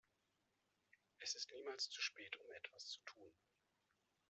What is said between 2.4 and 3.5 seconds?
etwas zu tun.